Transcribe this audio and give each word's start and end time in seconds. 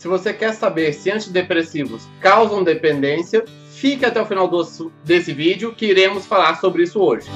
Se 0.00 0.08
você 0.08 0.32
quer 0.32 0.54
saber 0.54 0.94
se 0.94 1.10
antidepressivos 1.10 2.08
causam 2.22 2.64
dependência, 2.64 3.44
fique 3.70 4.02
até 4.02 4.18
o 4.18 4.24
final 4.24 4.48
do, 4.48 4.62
desse 5.04 5.30
vídeo 5.30 5.74
que 5.74 5.84
iremos 5.84 6.24
falar 6.24 6.58
sobre 6.58 6.84
isso 6.84 6.98
hoje. 6.98 7.28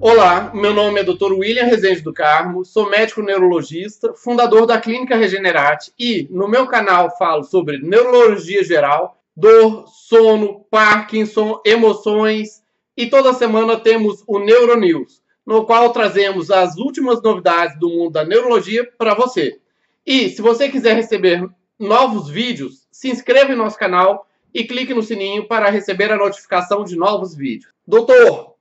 Olá, 0.00 0.50
meu 0.54 0.72
nome 0.72 1.00
é 1.00 1.04
Dr. 1.04 1.34
William 1.34 1.66
Rezende 1.66 2.00
do 2.00 2.10
Carmo, 2.10 2.64
sou 2.64 2.88
médico 2.88 3.20
neurologista, 3.20 4.14
fundador 4.14 4.64
da 4.64 4.80
Clínica 4.80 5.14
Regenerate 5.14 5.92
e 5.98 6.26
no 6.30 6.48
meu 6.48 6.66
canal 6.66 7.14
falo 7.18 7.44
sobre 7.44 7.76
neurologia 7.76 8.64
geral, 8.64 9.20
dor, 9.36 9.84
sono, 9.88 10.64
Parkinson, 10.70 11.60
emoções 11.66 12.62
e 12.96 13.08
toda 13.08 13.34
semana 13.34 13.76
temos 13.76 14.24
o 14.26 14.38
Neuronews 14.38 15.17
no 15.48 15.64
qual 15.64 15.90
trazemos 15.94 16.50
as 16.50 16.76
últimas 16.76 17.22
novidades 17.22 17.78
do 17.78 17.88
mundo 17.88 18.10
da 18.10 18.22
neurologia 18.22 18.86
para 18.98 19.14
você. 19.14 19.58
E 20.04 20.28
se 20.28 20.42
você 20.42 20.68
quiser 20.68 20.94
receber 20.94 21.48
novos 21.78 22.28
vídeos, 22.28 22.86
se 22.92 23.08
inscreva 23.08 23.50
em 23.50 23.56
nosso 23.56 23.78
canal 23.78 24.28
e 24.52 24.64
clique 24.64 24.92
no 24.92 25.02
sininho 25.02 25.48
para 25.48 25.70
receber 25.70 26.12
a 26.12 26.18
notificação 26.18 26.84
de 26.84 26.96
novos 26.96 27.34
vídeos. 27.34 27.72
Doutor, 27.86 28.56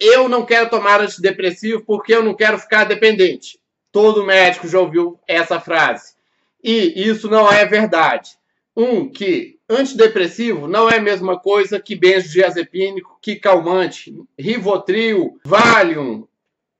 eu 0.00 0.28
não 0.28 0.44
quero 0.44 0.68
tomar 0.68 1.00
antidepressivo 1.00 1.84
porque 1.86 2.12
eu 2.12 2.24
não 2.24 2.34
quero 2.34 2.58
ficar 2.58 2.82
dependente. 2.82 3.60
Todo 3.92 4.26
médico 4.26 4.66
já 4.66 4.80
ouviu 4.80 5.20
essa 5.28 5.60
frase. 5.60 6.16
E 6.60 7.08
isso 7.08 7.30
não 7.30 7.48
é 7.48 7.64
verdade. 7.64 8.32
Um, 8.76 9.08
que 9.08 9.55
antidepressivo 9.68 10.68
não 10.68 10.88
é 10.88 10.96
a 10.96 11.02
mesma 11.02 11.38
coisa 11.38 11.80
que 11.80 11.96
benzodiazepínico, 11.96 13.18
que 13.20 13.36
calmante, 13.36 14.14
Rivotril, 14.38 15.40
Valium, 15.44 16.26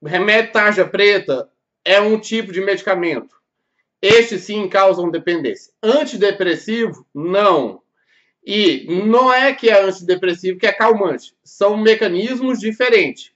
remédio 0.03 0.53
tarja 0.53 0.85
preta 0.85 1.49
é 1.85 2.01
um 2.01 2.19
tipo 2.19 2.53
de 2.53 2.61
medicamento. 2.61 3.37
Estes 4.01 4.43
sim 4.43 4.69
causam 4.69 5.11
dependência. 5.11 5.73
Antidepressivo, 5.83 7.07
não. 7.15 7.81
E 8.45 8.87
não 9.05 9.33
é 9.33 9.53
que 9.53 9.69
é 9.69 9.83
antidepressivo 9.83 10.59
que 10.59 10.67
é 10.67 10.73
calmante. 10.73 11.35
São 11.43 11.77
mecanismos 11.77 12.61
diferentes, 12.61 13.33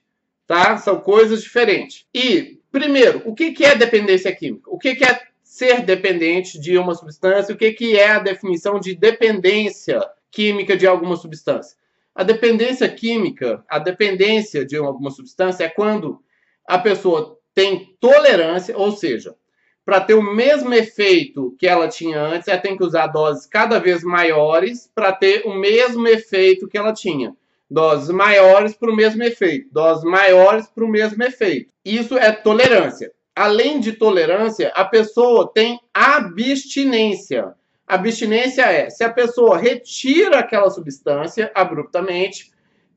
tá? 0.47 0.77
São 0.77 1.01
coisas 1.01 1.41
diferentes. 1.41 2.05
E, 2.13 2.59
primeiro, 2.71 3.21
o 3.25 3.35
que 3.35 3.65
é 3.65 3.75
dependência 3.75 4.33
química? 4.33 4.69
O 4.69 4.77
que 4.77 4.89
é 5.03 5.30
ser 5.51 5.81
dependente 5.81 6.57
de 6.57 6.77
uma 6.77 6.95
substância, 6.95 7.53
o 7.53 7.57
que, 7.57 7.73
que 7.73 7.99
é 7.99 8.11
a 8.11 8.19
definição 8.19 8.79
de 8.79 8.95
dependência 8.95 10.01
química 10.31 10.77
de 10.77 10.87
alguma 10.87 11.17
substância. 11.17 11.75
A 12.15 12.23
dependência 12.23 12.87
química, 12.87 13.61
a 13.67 13.77
dependência 13.77 14.65
de 14.65 14.77
alguma 14.77 15.11
substância 15.11 15.65
é 15.65 15.69
quando 15.69 16.23
a 16.65 16.79
pessoa 16.79 17.37
tem 17.53 17.93
tolerância, 17.99 18.77
ou 18.77 18.93
seja, 18.93 19.35
para 19.83 19.99
ter 19.99 20.13
o 20.13 20.21
mesmo 20.21 20.73
efeito 20.73 21.53
que 21.59 21.67
ela 21.67 21.89
tinha 21.89 22.21
antes, 22.21 22.47
ela 22.47 22.61
tem 22.61 22.77
que 22.77 22.83
usar 22.85 23.07
doses 23.07 23.45
cada 23.45 23.77
vez 23.77 24.05
maiores 24.05 24.89
para 24.95 25.11
ter 25.11 25.45
o 25.45 25.53
mesmo 25.53 26.07
efeito 26.07 26.65
que 26.65 26.77
ela 26.77 26.93
tinha. 26.93 27.35
Doses 27.69 28.09
maiores 28.09 28.73
para 28.73 28.89
o 28.89 28.95
mesmo 28.95 29.21
efeito, 29.21 29.67
doses 29.69 30.05
maiores 30.05 30.67
para 30.67 30.85
o 30.85 30.89
mesmo 30.89 31.21
efeito. 31.21 31.69
Isso 31.83 32.17
é 32.17 32.31
tolerância 32.31 33.11
além 33.41 33.79
de 33.79 33.93
tolerância, 33.93 34.71
a 34.75 34.85
pessoa 34.85 35.51
tem 35.51 35.79
abstinência. 35.91 37.53
Abstinência 37.87 38.61
é 38.61 38.89
se 38.89 39.03
a 39.03 39.11
pessoa 39.11 39.57
retira 39.57 40.39
aquela 40.39 40.69
substância 40.69 41.51
abruptamente, 41.55 42.51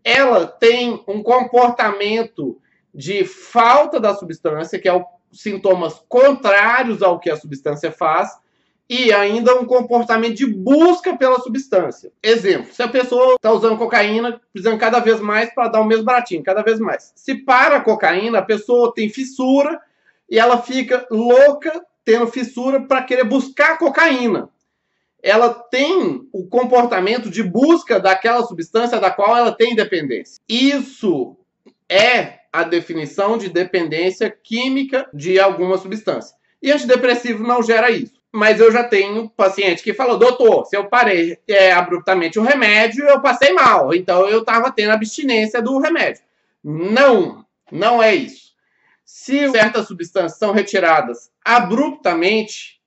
ela 0.04 0.46
tem 0.46 1.02
um 1.08 1.22
comportamento 1.22 2.60
de 2.94 3.24
falta 3.24 3.98
da 3.98 4.14
substância, 4.14 4.78
que 4.78 4.86
é 4.86 4.92
o 4.92 5.04
sintomas 5.32 6.04
contrários 6.08 7.02
ao 7.02 7.18
que 7.18 7.30
a 7.30 7.36
substância 7.36 7.90
faz, 7.90 8.30
e 8.88 9.12
ainda 9.14 9.58
um 9.58 9.64
comportamento 9.64 10.36
de 10.36 10.46
busca 10.46 11.16
pela 11.16 11.40
substância. 11.40 12.12
Exemplo, 12.22 12.72
se 12.72 12.82
a 12.82 12.88
pessoa 12.88 13.36
está 13.36 13.50
usando 13.50 13.78
cocaína, 13.78 14.40
precisando 14.52 14.78
cada 14.78 15.00
vez 15.00 15.20
mais 15.20 15.52
para 15.54 15.68
dar 15.68 15.80
o 15.80 15.86
mesmo 15.86 16.04
baratinho, 16.04 16.42
cada 16.42 16.62
vez 16.62 16.78
mais. 16.78 17.12
Se 17.16 17.34
para 17.34 17.76
a 17.76 17.80
cocaína, 17.80 18.38
a 18.38 18.42
pessoa 18.42 18.92
tem 18.94 19.08
fissura 19.08 19.80
e 20.28 20.38
ela 20.38 20.60
fica 20.62 21.06
louca, 21.10 21.84
tendo 22.04 22.26
fissura 22.26 22.80
para 22.80 23.02
querer 23.02 23.24
buscar 23.24 23.78
cocaína. 23.78 24.48
Ela 25.22 25.54
tem 25.54 26.28
o 26.32 26.46
comportamento 26.46 27.30
de 27.30 27.42
busca 27.42 27.98
daquela 27.98 28.42
substância 28.42 29.00
da 29.00 29.10
qual 29.10 29.36
ela 29.36 29.52
tem 29.52 29.74
dependência. 29.74 30.40
Isso 30.48 31.36
é 31.88 32.40
a 32.52 32.62
definição 32.62 33.38
de 33.38 33.48
dependência 33.48 34.30
química 34.30 35.08
de 35.12 35.40
alguma 35.40 35.78
substância. 35.78 36.36
E 36.62 36.70
antidepressivo 36.70 37.42
não 37.42 37.62
gera 37.62 37.90
isso. 37.90 38.14
Mas 38.32 38.58
eu 38.58 38.72
já 38.72 38.82
tenho 38.82 39.30
paciente 39.30 39.82
que 39.82 39.94
falou, 39.94 40.18
doutor, 40.18 40.64
se 40.66 40.76
eu 40.76 40.86
parei 40.86 41.38
é, 41.46 41.72
abruptamente 41.72 42.38
o 42.38 42.42
remédio, 42.42 43.04
eu 43.04 43.20
passei 43.20 43.52
mal. 43.52 43.94
Então 43.94 44.28
eu 44.28 44.40
estava 44.40 44.72
tendo 44.72 44.90
abstinência 44.90 45.62
do 45.62 45.78
remédio. 45.78 46.22
Não, 46.62 47.44
não 47.70 48.02
é 48.02 48.14
isso. 48.14 48.43
Se 49.04 49.50
certas 49.50 49.86
substâncias 49.86 50.38
são 50.38 50.52
retiradas 50.52 51.30
abruptamente, 51.44 52.80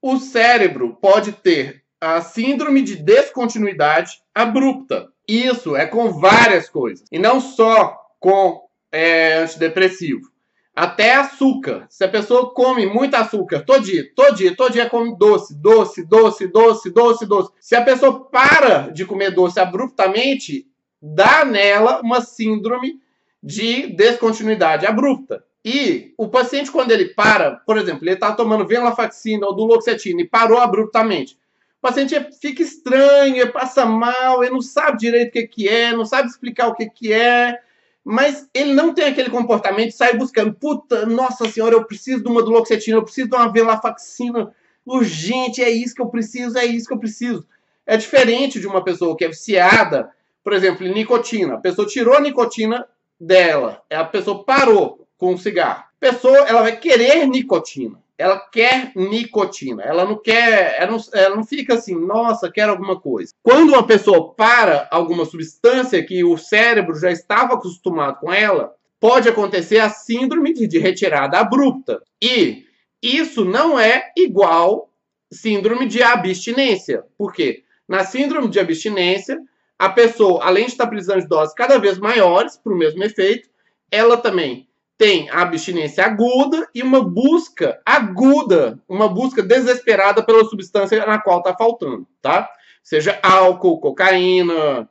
o 0.00 0.18
cérebro 0.18 0.96
pode 1.00 1.32
ter 1.32 1.82
a 2.00 2.20
síndrome 2.20 2.82
de 2.82 2.96
descontinuidade 2.96 4.22
abrupta. 4.34 5.08
Isso 5.26 5.76
é 5.76 5.86
com 5.86 6.12
várias 6.20 6.68
coisas. 6.68 7.06
E 7.10 7.18
não 7.18 7.40
só 7.40 7.98
com 8.20 8.68
é, 8.92 9.38
antidepressivo. 9.38 10.30
Até 10.74 11.16
açúcar. 11.16 11.86
Se 11.90 12.04
a 12.04 12.08
pessoa 12.08 12.54
come 12.54 12.86
muito 12.86 13.14
açúcar 13.16 13.64
todo 13.64 13.84
dia, 13.84 14.08
todo 14.14 14.36
dia, 14.36 14.54
todo 14.54 14.72
dia 14.72 14.88
come 14.88 15.16
doce, 15.18 15.54
doce, 15.60 16.06
doce, 16.06 16.46
doce, 16.46 16.90
doce, 16.90 17.26
doce. 17.26 17.52
Se 17.60 17.74
a 17.74 17.82
pessoa 17.82 18.28
para 18.30 18.88
de 18.90 19.04
comer 19.04 19.32
doce 19.32 19.58
abruptamente, 19.58 20.68
dá 21.02 21.44
nela 21.44 22.00
uma 22.00 22.20
síndrome 22.20 23.00
de 23.42 23.88
descontinuidade 23.88 24.86
abrupta. 24.86 25.44
E 25.64 26.14
o 26.16 26.28
paciente, 26.28 26.70
quando 26.70 26.92
ele 26.92 27.06
para, 27.06 27.56
por 27.66 27.76
exemplo, 27.76 28.04
ele 28.04 28.14
está 28.14 28.32
tomando 28.32 28.66
venlafaxina 28.66 29.46
ou 29.46 29.54
duloxetina 29.54 30.22
e 30.22 30.28
parou 30.28 30.58
abruptamente, 30.58 31.38
o 31.78 31.80
paciente 31.80 32.14
fica 32.40 32.62
estranho, 32.62 33.36
ele 33.36 33.52
passa 33.52 33.84
mal, 33.84 34.42
ele 34.42 34.52
não 34.52 34.60
sabe 34.60 34.98
direito 34.98 35.28
o 35.28 35.32
que, 35.32 35.46
que 35.46 35.68
é, 35.68 35.92
não 35.92 36.04
sabe 36.04 36.28
explicar 36.28 36.68
o 36.68 36.74
que, 36.74 36.88
que 36.88 37.12
é, 37.12 37.60
mas 38.04 38.48
ele 38.54 38.72
não 38.72 38.94
tem 38.94 39.04
aquele 39.04 39.30
comportamento 39.30 39.90
de 39.90 39.94
sair 39.94 40.16
buscando, 40.16 40.54
puta, 40.54 41.06
nossa 41.06 41.48
senhora, 41.48 41.74
eu 41.74 41.84
preciso 41.84 42.22
de 42.22 42.28
uma 42.28 42.42
duloxetina, 42.42 42.96
eu 42.96 43.04
preciso 43.04 43.28
de 43.28 43.36
uma 43.36 43.52
venlafaxina 43.52 44.52
urgente, 44.86 45.62
é 45.62 45.70
isso 45.70 45.94
que 45.94 46.02
eu 46.02 46.08
preciso, 46.08 46.56
é 46.56 46.64
isso 46.64 46.88
que 46.88 46.94
eu 46.94 46.98
preciso. 46.98 47.46
É 47.86 47.96
diferente 47.96 48.58
de 48.58 48.66
uma 48.66 48.82
pessoa 48.82 49.16
que 49.16 49.24
é 49.24 49.28
viciada, 49.28 50.10
por 50.42 50.52
exemplo, 50.52 50.86
em 50.86 50.92
nicotina. 50.92 51.54
A 51.54 51.58
pessoa 51.58 51.86
tirou 51.86 52.14
a 52.14 52.20
nicotina 52.20 52.86
dela, 53.20 53.82
a 53.90 54.04
pessoa 54.04 54.44
parou 54.44 55.06
com 55.16 55.34
o 55.34 55.38
cigarro. 55.38 55.80
A 55.80 56.00
pessoa 56.00 56.38
ela 56.38 56.62
vai 56.62 56.76
querer 56.76 57.26
nicotina. 57.26 57.98
Ela 58.16 58.38
quer 58.38 58.92
nicotina. 58.96 59.82
Ela 59.82 60.04
não 60.04 60.16
quer. 60.16 60.76
Ela 60.80 60.92
não, 60.92 60.98
ela 61.12 61.36
não 61.36 61.44
fica 61.44 61.74
assim, 61.74 61.94
nossa, 61.94 62.50
quero 62.50 62.72
alguma 62.72 62.98
coisa. 63.00 63.32
Quando 63.42 63.70
uma 63.70 63.86
pessoa 63.86 64.34
para 64.34 64.88
alguma 64.90 65.24
substância 65.24 66.04
que 66.04 66.24
o 66.24 66.36
cérebro 66.36 66.98
já 66.98 67.10
estava 67.10 67.54
acostumado 67.54 68.18
com 68.20 68.32
ela, 68.32 68.74
pode 69.00 69.28
acontecer 69.28 69.78
a 69.78 69.88
síndrome 69.88 70.52
de 70.52 70.78
retirada 70.78 71.38
abrupta. 71.38 72.02
E 72.20 72.64
isso 73.00 73.44
não 73.44 73.78
é 73.78 74.12
igual 74.16 74.90
síndrome 75.32 75.86
de 75.86 76.02
abstinência. 76.02 77.04
Por 77.16 77.32
quê? 77.32 77.62
Na 77.88 78.04
síndrome 78.04 78.48
de 78.48 78.58
abstinência, 78.58 79.38
a 79.78 79.88
pessoa, 79.88 80.44
além 80.44 80.66
de 80.66 80.72
estar 80.72 80.86
precisando 80.86 81.20
de 81.20 81.28
doses 81.28 81.54
cada 81.54 81.78
vez 81.78 81.98
maiores 81.98 82.56
para 82.56 82.72
o 82.72 82.76
mesmo 82.76 83.02
efeito, 83.04 83.48
ela 83.90 84.16
também 84.16 84.68
tem 84.98 85.30
a 85.30 85.42
abstinência 85.42 86.04
aguda 86.04 86.68
e 86.74 86.82
uma 86.82 87.00
busca 87.00 87.80
aguda, 87.86 88.80
uma 88.88 89.08
busca 89.08 89.42
desesperada 89.42 90.22
pela 90.24 90.44
substância 90.44 91.06
na 91.06 91.20
qual 91.20 91.38
está 91.38 91.54
faltando, 91.56 92.06
tá? 92.20 92.50
Seja 92.82 93.18
álcool, 93.22 93.78
cocaína, 93.78 94.90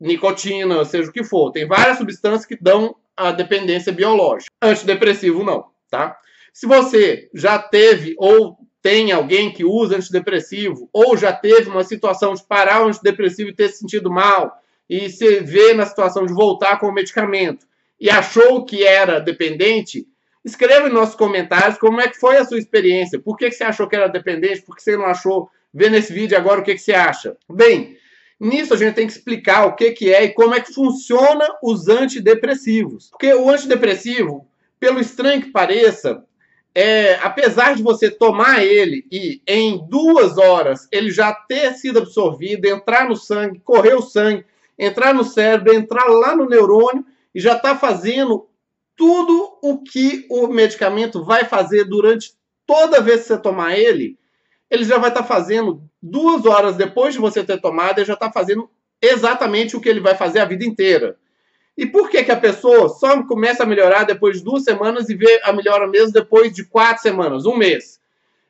nicotina, 0.00 0.84
seja 0.86 1.10
o 1.10 1.12
que 1.12 1.22
for. 1.22 1.52
Tem 1.52 1.66
várias 1.66 1.98
substâncias 1.98 2.46
que 2.46 2.56
dão 2.56 2.96
a 3.14 3.30
dependência 3.30 3.92
biológica. 3.92 4.50
Antidepressivo 4.62 5.44
não, 5.44 5.66
tá? 5.90 6.16
Se 6.52 6.66
você 6.66 7.28
já 7.34 7.58
teve 7.58 8.14
ou 8.16 8.56
tem 8.82 9.12
alguém 9.12 9.52
que 9.52 9.64
usa 9.64 9.96
antidepressivo 9.96 10.90
ou 10.92 11.16
já 11.16 11.32
teve 11.32 11.70
uma 11.70 11.84
situação 11.84 12.34
de 12.34 12.44
parar 12.44 12.82
o 12.82 12.88
antidepressivo 12.88 13.50
e 13.50 13.54
ter 13.54 13.68
se 13.68 13.78
sentido 13.78 14.10
mal 14.10 14.60
e 14.90 15.08
se 15.08 15.40
vê 15.40 15.72
na 15.72 15.86
situação 15.86 16.26
de 16.26 16.34
voltar 16.34 16.78
com 16.80 16.88
o 16.88 16.92
medicamento 16.92 17.64
e 18.00 18.10
achou 18.10 18.64
que 18.64 18.82
era 18.84 19.20
dependente, 19.20 20.04
escreva 20.44 20.88
em 20.88 20.92
nossos 20.92 21.14
comentários 21.14 21.78
como 21.78 22.00
é 22.00 22.08
que 22.08 22.18
foi 22.18 22.36
a 22.36 22.44
sua 22.44 22.58
experiência. 22.58 23.20
Por 23.20 23.36
que, 23.36 23.48
que 23.48 23.54
você 23.54 23.62
achou 23.62 23.88
que 23.88 23.94
era 23.94 24.08
dependente? 24.08 24.62
Por 24.62 24.74
que 24.74 24.82
você 24.82 24.96
não 24.96 25.06
achou? 25.06 25.48
Vê 25.72 25.88
nesse 25.88 26.12
vídeo 26.12 26.36
agora 26.36 26.60
o 26.60 26.64
que, 26.64 26.74
que 26.74 26.80
você 26.80 26.92
acha. 26.92 27.36
Bem, 27.48 27.96
nisso 28.40 28.74
a 28.74 28.76
gente 28.76 28.94
tem 28.94 29.06
que 29.06 29.12
explicar 29.12 29.66
o 29.66 29.76
que, 29.76 29.92
que 29.92 30.12
é 30.12 30.24
e 30.24 30.34
como 30.34 30.52
é 30.52 30.60
que 30.60 30.74
funciona 30.74 31.46
os 31.62 31.88
antidepressivos. 31.88 33.10
Porque 33.10 33.32
o 33.32 33.48
antidepressivo, 33.48 34.48
pelo 34.80 34.98
estranho 34.98 35.40
que 35.40 35.52
pareça, 35.52 36.24
é, 36.74 37.16
apesar 37.16 37.74
de 37.74 37.82
você 37.82 38.10
tomar 38.10 38.64
ele 38.64 39.06
e 39.12 39.42
em 39.46 39.86
duas 39.88 40.38
horas 40.38 40.88
ele 40.90 41.10
já 41.10 41.32
ter 41.32 41.74
sido 41.74 41.98
absorvido, 41.98 42.66
entrar 42.66 43.08
no 43.08 43.16
sangue, 43.16 43.60
correr 43.60 43.94
o 43.94 44.02
sangue, 44.02 44.44
entrar 44.78 45.12
no 45.12 45.24
cérebro, 45.24 45.74
entrar 45.74 46.06
lá 46.06 46.34
no 46.34 46.48
neurônio 46.48 47.04
e 47.34 47.40
já 47.40 47.56
está 47.56 47.76
fazendo 47.76 48.48
tudo 48.96 49.58
o 49.62 49.82
que 49.82 50.26
o 50.30 50.46
medicamento 50.48 51.24
vai 51.24 51.44
fazer 51.44 51.84
durante 51.84 52.34
toda 52.66 53.00
vez 53.00 53.22
que 53.22 53.26
você 53.28 53.38
tomar 53.38 53.76
ele, 53.76 54.18
ele 54.70 54.84
já 54.84 54.96
vai 54.96 55.10
estar 55.10 55.22
tá 55.22 55.28
fazendo 55.28 55.82
duas 56.00 56.46
horas 56.46 56.76
depois 56.76 57.12
de 57.12 57.20
você 57.20 57.44
ter 57.44 57.60
tomado, 57.60 57.98
ele 57.98 58.06
já 58.06 58.14
está 58.14 58.32
fazendo 58.32 58.70
exatamente 59.00 59.76
o 59.76 59.80
que 59.80 59.88
ele 59.88 60.00
vai 60.00 60.14
fazer 60.14 60.38
a 60.38 60.44
vida 60.44 60.64
inteira. 60.64 61.16
E 61.76 61.86
por 61.86 62.10
que, 62.10 62.22
que 62.22 62.30
a 62.30 62.40
pessoa 62.40 62.88
só 62.88 63.22
começa 63.22 63.62
a 63.62 63.66
melhorar 63.66 64.04
depois 64.04 64.38
de 64.38 64.44
duas 64.44 64.62
semanas 64.64 65.08
e 65.08 65.14
vê 65.14 65.40
a 65.42 65.52
melhora 65.52 65.86
mesmo 65.86 66.12
depois 66.12 66.52
de 66.52 66.64
quatro 66.64 67.02
semanas, 67.02 67.46
um 67.46 67.56
mês? 67.56 68.00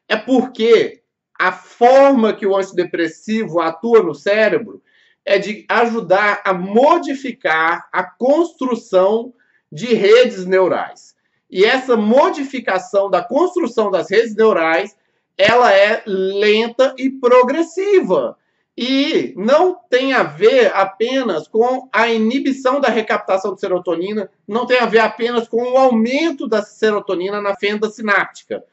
É 0.08 0.16
porque 0.16 1.02
a 1.38 1.52
forma 1.52 2.32
que 2.32 2.46
o 2.46 2.56
antidepressivo 2.56 3.60
atua 3.60 4.02
no 4.02 4.14
cérebro 4.14 4.82
é 5.24 5.38
de 5.38 5.64
ajudar 5.68 6.42
a 6.44 6.52
modificar 6.52 7.88
a 7.92 8.02
construção 8.02 9.32
de 9.70 9.94
redes 9.94 10.44
neurais. 10.44 11.14
E 11.50 11.64
essa 11.64 11.96
modificação 11.96 13.10
da 13.10 13.22
construção 13.22 13.90
das 13.90 14.10
redes 14.10 14.34
neurais, 14.34 14.96
ela 15.36 15.72
é 15.72 16.02
lenta 16.06 16.94
e 16.98 17.10
progressiva. 17.10 18.36
E 18.76 19.34
não 19.36 19.78
tem 19.90 20.14
a 20.14 20.22
ver 20.22 20.72
apenas 20.74 21.46
com 21.46 21.88
a 21.92 22.08
inibição 22.08 22.80
da 22.80 22.88
recaptação 22.88 23.54
de 23.54 23.60
serotonina, 23.60 24.30
não 24.48 24.66
tem 24.66 24.78
a 24.78 24.86
ver 24.86 25.00
apenas 25.00 25.46
com 25.46 25.62
o 25.62 25.76
aumento 25.76 26.48
da 26.48 26.62
serotonina 26.62 27.40
na 27.40 27.54
fenda 27.54 27.90
sináptica. 27.90 28.64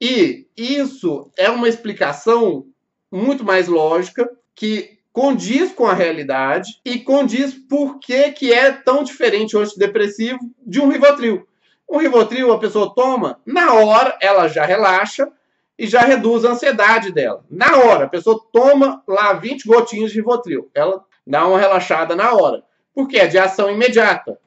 E 0.00 0.46
isso 0.56 1.30
é 1.36 1.48
uma 1.48 1.68
explicação 1.68 2.66
muito 3.10 3.44
mais 3.44 3.68
lógica 3.68 4.28
que 4.54 4.98
condiz 5.12 5.72
com 5.72 5.86
a 5.86 5.94
realidade 5.94 6.78
e 6.84 6.98
condiz 6.98 7.54
por 7.54 7.98
que, 7.98 8.32
que 8.32 8.52
é 8.52 8.70
tão 8.70 9.02
diferente 9.02 9.56
o 9.56 9.60
antidepressivo 9.60 10.38
de 10.66 10.80
um 10.80 10.88
Rivotril. 10.88 11.46
Um 11.88 11.98
Rivotril 11.98 12.52
a 12.52 12.58
pessoa 12.58 12.94
toma, 12.94 13.40
na 13.46 13.72
hora 13.72 14.18
ela 14.20 14.48
já 14.48 14.66
relaxa, 14.66 15.32
e 15.78 15.86
já 15.86 16.00
reduz 16.00 16.44
a 16.44 16.50
ansiedade 16.50 17.12
dela. 17.12 17.44
Na 17.50 17.78
hora, 17.78 18.06
a 18.06 18.08
pessoa 18.08 18.40
toma 18.52 19.02
lá 19.06 19.32
20 19.34 19.66
gotinhas 19.66 20.10
de 20.10 20.16
Rivotril, 20.16 20.70
ela 20.74 21.04
dá 21.26 21.46
uma 21.46 21.58
relaxada 21.58 22.16
na 22.16 22.32
hora, 22.32 22.62
porque 22.94 23.18
é 23.18 23.26
de 23.26 23.38
ação 23.38 23.70
imediata. 23.70 24.38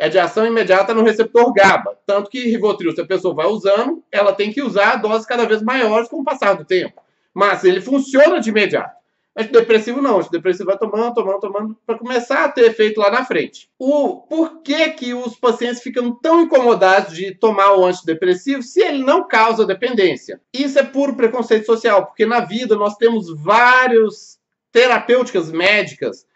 É 0.00 0.08
de 0.08 0.18
ação 0.18 0.46
imediata 0.46 0.94
no 0.94 1.02
receptor 1.02 1.52
GABA. 1.52 1.98
Tanto 2.06 2.30
que 2.30 2.48
Rivotril, 2.48 2.92
se 2.92 3.00
a 3.00 3.06
pessoa 3.06 3.34
vai 3.34 3.46
usando, 3.46 4.02
ela 4.12 4.32
tem 4.32 4.52
que 4.52 4.62
usar 4.62 4.96
doses 4.96 5.26
cada 5.26 5.44
vez 5.44 5.60
maiores 5.60 6.08
com 6.08 6.20
o 6.20 6.24
passar 6.24 6.54
do 6.54 6.64
tempo. 6.64 7.02
Mas 7.34 7.64
ele 7.64 7.80
funciona 7.80 8.40
de 8.40 8.50
imediato. 8.50 8.97
Antidepressivo 9.38 10.02
não, 10.02 10.18
antidepressivo 10.18 10.66
vai 10.66 10.76
tomando, 10.76 11.14
tomando, 11.14 11.38
tomando, 11.38 11.78
para 11.86 11.96
começar 11.96 12.44
a 12.44 12.48
ter 12.48 12.64
efeito 12.64 12.98
lá 12.98 13.08
na 13.08 13.24
frente. 13.24 13.70
O 13.78 14.22
por 14.22 14.62
que, 14.62 14.90
que 14.90 15.14
os 15.14 15.36
pacientes 15.36 15.80
ficam 15.80 16.12
tão 16.12 16.42
incomodados 16.42 17.14
de 17.14 17.32
tomar 17.36 17.76
o 17.76 17.84
antidepressivo 17.84 18.64
se 18.64 18.80
ele 18.80 19.04
não 19.04 19.28
causa 19.28 19.64
dependência? 19.64 20.40
Isso 20.52 20.76
é 20.76 20.82
puro 20.82 21.14
preconceito 21.14 21.66
social, 21.66 22.06
porque 22.06 22.26
na 22.26 22.40
vida 22.40 22.74
nós 22.74 22.96
temos 22.96 23.32
vários 23.40 24.40
terapêuticas 24.72 25.52
médicas 25.52 26.26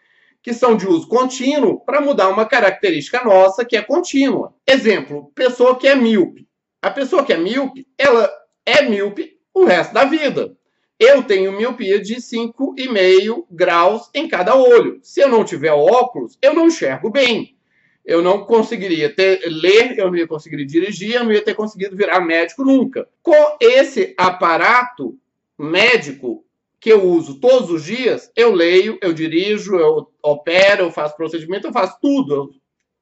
que 0.41 0.53
são 0.53 0.77
de 0.77 0.87
uso 0.87 1.05
contínuo 1.09 1.81
para 1.81 1.99
mudar 1.99 2.29
uma 2.29 2.45
característica 2.45 3.21
nossa 3.21 3.65
que 3.65 3.75
é 3.75 3.81
contínua. 3.81 4.53
Exemplo, 4.65 5.29
pessoa 5.35 5.77
que 5.77 5.89
é 5.89 5.95
míope. 5.95 6.47
A 6.81 6.89
pessoa 6.89 7.25
que 7.25 7.33
é 7.33 7.37
míope, 7.37 7.85
ela 7.97 8.31
é 8.65 8.81
míope 8.81 9.37
o 9.53 9.65
resto 9.65 9.93
da 9.93 10.05
vida 10.05 10.55
eu 10.99 11.23
tenho 11.23 11.51
miopia 11.51 11.99
de 11.99 12.15
5,5 12.15 13.45
graus 13.49 14.09
em 14.13 14.27
cada 14.27 14.55
olho. 14.55 14.99
Se 15.01 15.21
eu 15.21 15.29
não 15.29 15.43
tiver 15.43 15.71
óculos, 15.71 16.37
eu 16.41 16.53
não 16.53 16.67
enxergo 16.67 17.09
bem. 17.09 17.57
Eu 18.05 18.21
não 18.21 18.45
conseguiria 18.45 19.09
ter, 19.13 19.41
ler, 19.45 19.97
eu 19.97 20.07
não 20.07 20.15
ia 20.15 20.27
conseguir 20.27 20.65
dirigir, 20.65 21.15
eu 21.15 21.23
não 21.23 21.31
ia 21.31 21.43
ter 21.43 21.53
conseguido 21.53 21.95
virar 21.95 22.19
médico 22.19 22.63
nunca. 22.63 23.07
Com 23.21 23.57
esse 23.61 24.13
aparato 24.17 25.17
médico 25.57 26.43
que 26.79 26.91
eu 26.91 27.01
uso 27.03 27.39
todos 27.39 27.69
os 27.69 27.85
dias, 27.85 28.29
eu 28.35 28.53
leio, 28.53 28.99
eu 29.01 29.13
dirijo, 29.13 29.77
eu 29.77 30.11
opero, 30.21 30.83
eu 30.83 30.91
faço 30.91 31.15
procedimento, 31.15 31.67
eu 31.67 31.71
faço 31.71 31.97
tudo. 32.01 32.33
Eu 32.35 32.49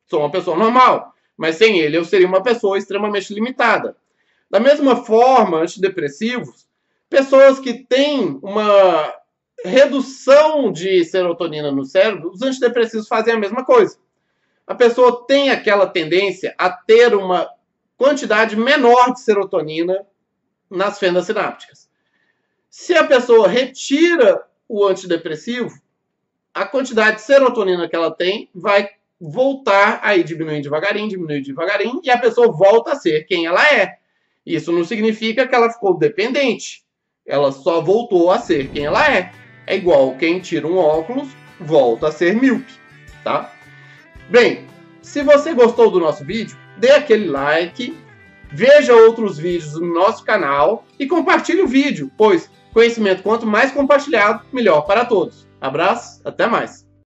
sou 0.05 0.19
uma 0.19 0.29
pessoa 0.31 0.55
normal. 0.55 1.15
Mas 1.35 1.55
sem 1.55 1.79
ele, 1.79 1.97
eu 1.97 2.05
seria 2.05 2.27
uma 2.27 2.43
pessoa 2.43 2.77
extremamente 2.77 3.33
limitada. 3.33 3.97
Da 4.51 4.59
mesma 4.59 4.97
forma, 4.97 5.61
antidepressivos, 5.61 6.67
Pessoas 7.11 7.59
que 7.59 7.73
têm 7.73 8.39
uma 8.41 9.13
redução 9.65 10.71
de 10.71 11.03
serotonina 11.03 11.69
no 11.69 11.83
cérebro, 11.83 12.31
os 12.31 12.41
antidepressivos 12.41 13.05
fazem 13.05 13.33
a 13.33 13.37
mesma 13.37 13.65
coisa. 13.65 13.97
A 14.65 14.73
pessoa 14.73 15.25
tem 15.27 15.49
aquela 15.49 15.85
tendência 15.85 16.55
a 16.57 16.69
ter 16.69 17.13
uma 17.13 17.49
quantidade 17.97 18.55
menor 18.55 19.11
de 19.11 19.19
serotonina 19.19 20.07
nas 20.69 20.99
fendas 20.99 21.25
sinápticas. 21.25 21.89
Se 22.69 22.95
a 22.95 23.03
pessoa 23.03 23.45
retira 23.45 24.47
o 24.65 24.85
antidepressivo, 24.85 25.81
a 26.53 26.65
quantidade 26.65 27.17
de 27.17 27.23
serotonina 27.23 27.89
que 27.89 27.95
ela 27.95 28.15
tem 28.15 28.49
vai 28.55 28.89
voltar 29.19 29.99
aí 30.01 30.23
diminuindo 30.23 30.63
devagarinho, 30.63 31.09
diminuindo 31.09 31.45
devagarinho, 31.45 31.99
e 32.05 32.09
a 32.09 32.17
pessoa 32.17 32.49
volta 32.53 32.93
a 32.93 32.95
ser 32.95 33.25
quem 33.25 33.47
ela 33.47 33.61
é. 33.67 33.97
Isso 34.45 34.71
não 34.71 34.85
significa 34.85 35.45
que 35.45 35.53
ela 35.53 35.69
ficou 35.69 35.97
dependente. 35.97 36.89
Ela 37.27 37.51
só 37.51 37.81
voltou 37.81 38.31
a 38.31 38.39
ser 38.39 38.69
quem 38.69 38.85
ela 38.85 39.09
é. 39.11 39.31
É 39.67 39.75
igual 39.75 40.15
quem 40.17 40.39
tira 40.39 40.67
um 40.67 40.77
óculos, 40.77 41.29
volta 41.59 42.07
a 42.07 42.11
ser 42.11 42.35
míope, 42.35 42.73
tá? 43.23 43.53
Bem, 44.29 44.65
se 45.01 45.23
você 45.23 45.53
gostou 45.53 45.91
do 45.91 45.99
nosso 45.99 46.25
vídeo, 46.25 46.57
dê 46.77 46.91
aquele 46.91 47.27
like, 47.27 47.97
veja 48.51 48.95
outros 48.95 49.37
vídeos 49.37 49.79
no 49.79 49.93
nosso 49.93 50.23
canal 50.25 50.85
e 50.99 51.07
compartilhe 51.07 51.61
o 51.61 51.67
vídeo, 51.67 52.11
pois 52.17 52.49
conhecimento 52.73 53.23
quanto 53.23 53.45
mais 53.45 53.71
compartilhado, 53.71 54.45
melhor 54.51 54.81
para 54.81 55.05
todos. 55.05 55.47
Abraço, 55.59 56.21
até 56.25 56.47
mais! 56.47 56.90